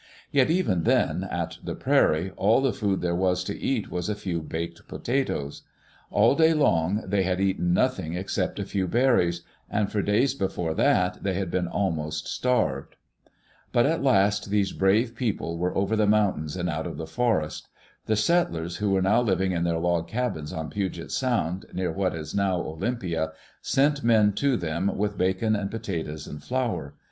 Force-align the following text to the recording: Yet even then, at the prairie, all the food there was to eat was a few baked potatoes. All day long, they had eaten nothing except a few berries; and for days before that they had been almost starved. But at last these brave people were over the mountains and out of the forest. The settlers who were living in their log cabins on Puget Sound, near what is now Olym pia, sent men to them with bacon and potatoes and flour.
Yet 0.31 0.49
even 0.49 0.81
then, 0.81 1.25
at 1.25 1.59
the 1.63 1.75
prairie, 1.75 2.31
all 2.35 2.59
the 2.59 2.73
food 2.73 3.01
there 3.01 3.13
was 3.13 3.43
to 3.43 3.55
eat 3.55 3.91
was 3.91 4.09
a 4.09 4.15
few 4.15 4.41
baked 4.41 4.87
potatoes. 4.87 5.61
All 6.09 6.33
day 6.33 6.55
long, 6.55 7.03
they 7.05 7.21
had 7.21 7.39
eaten 7.39 7.71
nothing 7.75 8.15
except 8.15 8.57
a 8.57 8.65
few 8.65 8.87
berries; 8.87 9.43
and 9.69 9.91
for 9.91 10.01
days 10.01 10.33
before 10.33 10.73
that 10.73 11.21
they 11.21 11.35
had 11.35 11.51
been 11.51 11.67
almost 11.67 12.27
starved. 12.27 12.95
But 13.71 13.85
at 13.85 14.01
last 14.01 14.49
these 14.49 14.71
brave 14.73 15.15
people 15.15 15.59
were 15.59 15.77
over 15.77 15.95
the 15.95 16.07
mountains 16.07 16.55
and 16.57 16.67
out 16.67 16.87
of 16.87 16.97
the 16.97 17.05
forest. 17.05 17.67
The 18.07 18.15
settlers 18.15 18.77
who 18.77 18.89
were 18.89 19.03
living 19.21 19.51
in 19.51 19.65
their 19.65 19.77
log 19.77 20.07
cabins 20.07 20.51
on 20.51 20.71
Puget 20.71 21.11
Sound, 21.11 21.67
near 21.73 21.91
what 21.91 22.15
is 22.15 22.33
now 22.33 22.59
Olym 22.59 22.99
pia, 22.99 23.33
sent 23.61 24.03
men 24.03 24.33
to 24.33 24.57
them 24.57 24.97
with 24.97 25.15
bacon 25.15 25.55
and 25.55 25.69
potatoes 25.69 26.25
and 26.25 26.43
flour. 26.43 26.95